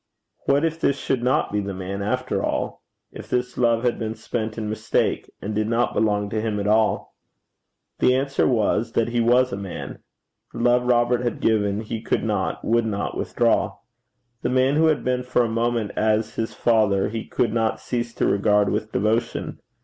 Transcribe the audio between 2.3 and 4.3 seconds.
all? if this love had been